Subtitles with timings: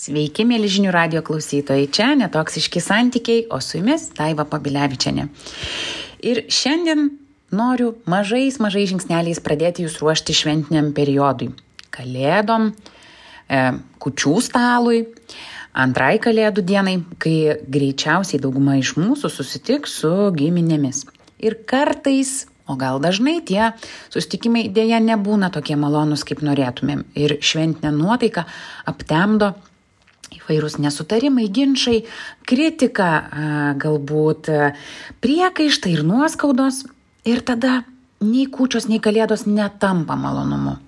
[0.00, 1.84] Sveiki, mėlyžinių radio klausytojai.
[1.92, 5.26] Čia netoksiški santykiai, o su jumis Taiva Pabilevičiane.
[6.24, 7.10] Ir šiandien
[7.52, 11.50] noriu mažais, mažais žingsneliais pradėti jūs ruošti šventiniam periodui.
[11.92, 13.60] Kalėdom, e,
[14.00, 15.02] kučių stalui,
[15.76, 21.04] antrai kalėdų dienai, kai greičiausiai dauguma iš mūsų susitiks su giminėmis.
[21.44, 23.72] Ir kartais o gal dažnai tie
[24.08, 27.04] susitikimai dėja nebūna tokie malonūs, kaip norėtumėm.
[27.18, 28.46] Ir šventinę nuotaiką
[28.88, 29.58] aptemdo
[30.36, 32.04] įvairūs nesutarimai, ginčiai,
[32.48, 33.10] kritika,
[33.80, 34.50] galbūt
[35.24, 36.84] priekaištai ir nuoskaudos.
[37.28, 37.82] Ir tada
[38.24, 40.78] nei kūčios, nei kalėdos netampa malonumu.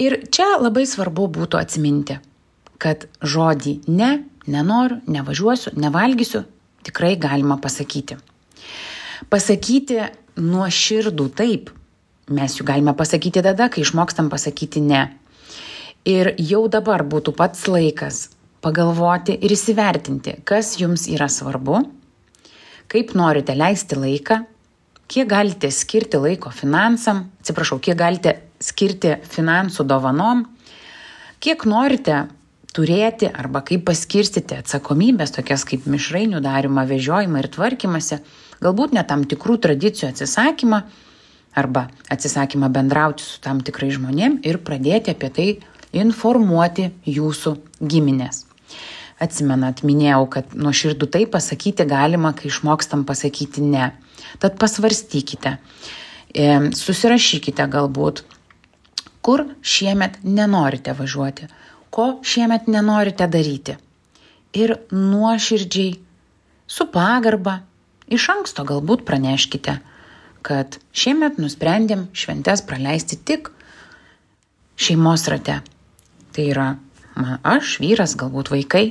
[0.00, 2.16] Ir čia labai svarbu būtų atsiminti,
[2.82, 6.44] kad žodį ne, nenoriu, nevažiuosiu, nevalgysiu
[6.84, 8.18] tikrai galima pasakyti.
[9.32, 10.02] Pasakyti
[10.40, 11.72] nuoširdų taip.
[12.34, 15.06] Mes jų galime pasakyti tada, kai išmokstam pasakyti ne.
[16.04, 18.28] Ir jau dabar būtų pats laikas
[18.64, 21.78] pagalvoti ir įsivertinti, kas jums yra svarbu,
[22.92, 24.42] kaip norite leisti laiką,
[25.08, 30.44] kiek galite skirti laiko finansam, atsiprašau, kiek galite skirti finansų dovanom,
[31.40, 32.26] kiek norite
[32.74, 38.20] turėti arba kaip paskirstyti atsakomybės, tokias kaip mišrainių darimą, vežiojimą ir tvarkymasi
[38.64, 40.82] galbūt net tam tikrų tradicijų atsisakymą
[41.54, 45.48] arba atsisakymą bendrauti su tam tikrai žmonėm ir pradėti apie tai
[45.96, 48.44] informuoti jūsų giminės.
[49.22, 53.92] Atsimenat, minėjau, kad nuo širdų tai pasakyti galima, kai išmokstam pasakyti ne.
[54.42, 55.56] Tad pasvarstykite,
[56.34, 58.24] e, susirašykite galbūt,
[59.24, 61.46] kur šiemet nenorite važiuoti,
[61.94, 63.78] ko šiemet nenorite daryti.
[64.54, 65.94] Ir nuoširdžiai,
[66.66, 67.60] su pagarba
[68.12, 69.78] Iš anksto galbūt praneškite,
[70.44, 73.48] kad šiemet nusprendėm šventes praleisti tik
[74.76, 75.62] šeimos rate.
[76.34, 76.68] Tai yra
[77.14, 78.86] man, aš, vyras, galbūt vaikai.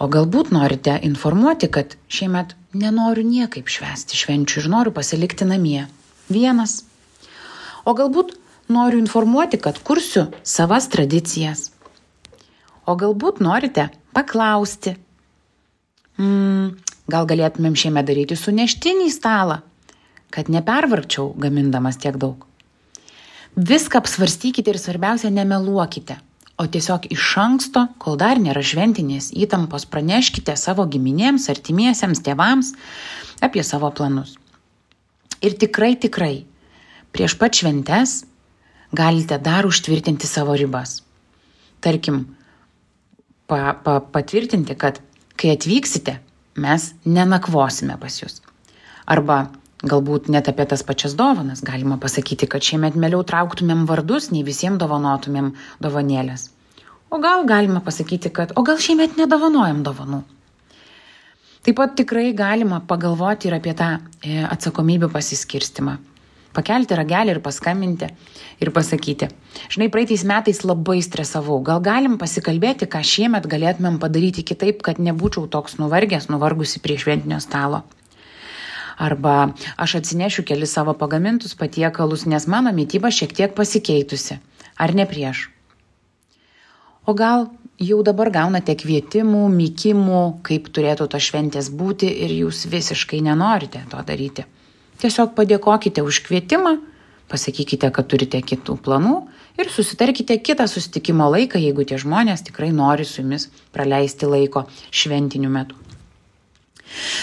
[0.00, 5.84] O galbūt norite informuoti, kad šiemet nenoriu niekaip švęsti švenčių ir noriu pasilikti namie.
[6.30, 6.84] Vienas.
[7.84, 8.32] O galbūt
[8.72, 11.68] noriu informuoti, kad kursiu savas tradicijas.
[12.86, 14.94] O galbūt norite paklausti.
[16.20, 16.78] Mm,
[17.10, 19.60] Gal galėtumėm šiemet daryti suneštinį stalą,
[20.30, 22.44] kad nepervargčiau gamindamas tiek daug.
[23.56, 26.20] Viską apsvarstykite ir svarbiausia nemeluokite,
[26.60, 32.74] o tiesiog iš anksto, kol dar nėra šventinės įtampos, praneškite savo giminėms, artimiesiems, tėvams
[33.40, 34.36] apie savo planus.
[35.40, 36.44] Ir tikrai, tikrai,
[37.16, 38.26] prieš pat šventes
[38.92, 40.98] galite dar užtvirtinti savo ribas.
[41.80, 42.26] Tarkim,
[43.48, 45.00] pa, pa, patvirtinti, kad
[45.40, 46.18] kai atvyksite,
[46.60, 48.42] mes nenakvosime pas jūs.
[49.08, 49.46] Arba
[49.82, 54.80] galbūt net apie tas pačias dovanas galima pasakyti, kad šiemet mieliau trauktumėm vardus, nei visiems
[54.82, 56.50] dovanotumėm dovanėlės.
[57.10, 60.22] O gal galima pasakyti, kad o gal šiemet nedovanojam dovanų.
[61.60, 65.98] Taip pat tikrai galima pagalvoti ir apie tą e, atsakomybių pasiskirstimą
[66.56, 68.08] pakelti ragelį ir paskambinti
[68.60, 69.30] ir pasakyti.
[69.72, 75.48] Žinai, praeitais metais labai stresavau, gal galim pasikalbėti, ką šiemet galėtumėm padaryti kitaip, kad nebūčiau
[75.50, 77.84] toks nuvargęs, nuvargusi prie šventinio stalo.
[79.00, 84.36] Arba aš atsinešiu keli savo pagamintus patiekalus, nes mano mytyba šiek tiek pasikeitusi.
[84.76, 85.48] Ar ne prieš?
[87.08, 87.48] O gal
[87.80, 94.04] jau dabar gaunate kvietimų, mykimų, kaip turėtų to šventės būti ir jūs visiškai nenorite to
[94.06, 94.44] daryti.
[95.00, 96.76] Tiesiog padėkokite už kvietimą,
[97.32, 99.14] pasakykite, kad turite kitų planų
[99.56, 105.48] ir susitarkite kitą susitikimo laiką, jeigu tie žmonės tikrai nori su jumis praleisti laiko šventiniu
[105.48, 105.80] metu.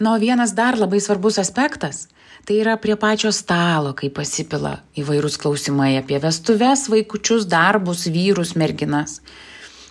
[0.00, 2.06] Na, o vienas dar labai svarbus aspektas-
[2.46, 9.20] tai yra prie pačio stalo, kai pasipila įvairūs klausimai apie vestuves, vaikučius, darbus, vyrus, merginas.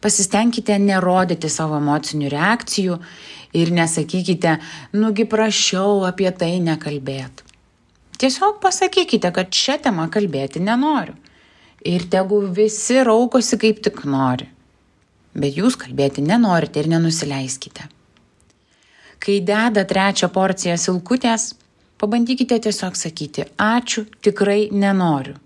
[0.00, 2.98] Pasistengkite nerodyti savo emocinių reakcijų
[3.54, 4.58] ir nesakykite,
[4.92, 7.42] nugi prašiau apie tai nekalbėti.
[8.18, 11.16] Tiesiog pasakykite, kad šią temą kalbėti nenoriu.
[11.84, 14.46] Ir tegu visi raukosi kaip tik nori.
[15.34, 17.88] Bet jūs kalbėti nenorite ir nenusileiskite.
[19.24, 21.54] Kai deda trečią porciją silkutės,
[22.00, 25.38] pabandykite tiesiog sakyti ačiū, tikrai nenoriu.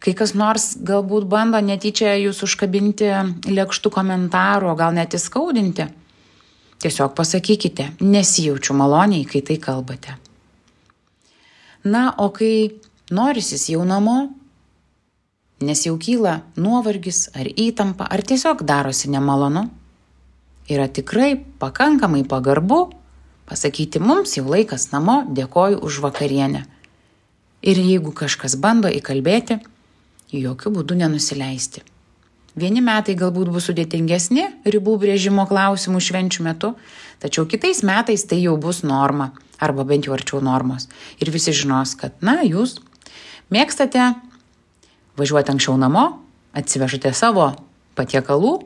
[0.00, 3.10] Kai kas nors galbūt bando netyčia jūs užkabinti
[3.48, 5.88] lėkštų komentarų, gal net įskaudinti,
[6.84, 10.16] tiesiog pasakykite, nesijaučiu maloniai, kai tai kalbate.
[11.84, 12.76] Na, o kai
[13.12, 14.18] norisis jau namo,
[15.64, 19.68] nes jau kyla nuovargis ar įtampa, ar tiesiog darosi nemalonu,
[20.70, 22.90] yra tikrai pakankamai pagarbu
[23.46, 26.64] pasakyti mums jau laikas namo, dėkoju už vakarienę.
[27.66, 29.60] Ir jeigu kažkas bando įkalbėti,
[30.34, 31.82] jokių būdų nenusileisti.
[32.56, 36.72] Vieni metai galbūt bus sudėtingesni ribų brėžimo klausimų švenčių metu,
[37.20, 39.30] tačiau kitais metais tai jau bus norma,
[39.60, 40.88] arba bent jau arčiau normos.
[41.20, 42.78] Ir visi žinos, kad, na, jūs
[43.52, 44.14] mėgstate
[45.20, 46.06] važiuoti anksčiau namo,
[46.56, 47.52] atsivežate savo
[47.96, 48.56] patiekalų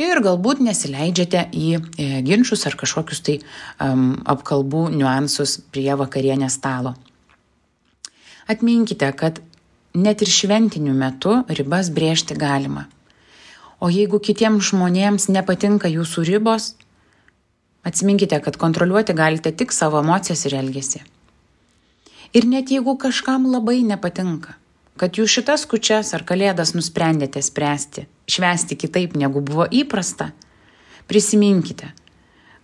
[0.00, 3.36] ir galbūt nesileidžiate į e, ginčius ar kažkokius tai
[3.82, 6.94] um, apkalbų niuansus prie vakarienės stalo.
[8.50, 9.40] Atminkite, kad
[9.94, 12.88] net ir šventiniu metu ribas brėžti galima.
[13.80, 16.74] O jeigu kitiems žmonėms nepatinka jūsų ribos,
[17.84, 21.02] atsiminkite, kad kontroliuoti galite tik savo emocijas ir elgesį.
[22.34, 24.56] Ir net jeigu kažkam labai nepatinka,
[25.00, 30.30] kad jūs šitas kučias ar kalėdas nusprendėte spręsti, švesti kitaip negu buvo įprasta,
[31.10, 31.90] prisiminkite,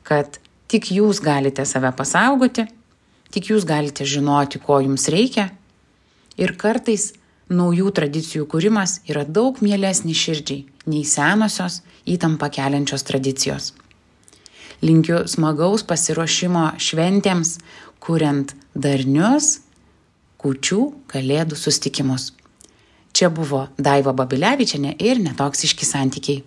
[0.06, 0.38] kad
[0.70, 2.66] tik jūs galite save pasaugoti,
[3.34, 5.50] tik jūs galite žinoti, ko jums reikia
[6.40, 7.12] ir kartais
[7.50, 13.72] naujų tradicijų kūrimas yra daug mielesnis širdžiai nei senosios įtampą keliančios tradicijos.
[14.80, 17.58] Linkiu smagaus pasiruošimo šventėms,
[18.00, 19.58] kuriant darnius
[20.40, 20.80] kučių
[21.12, 22.30] kalėdų sustikimus.
[23.12, 26.44] Čia buvo Daiva Babilevičiane ir netoksiški santykiai.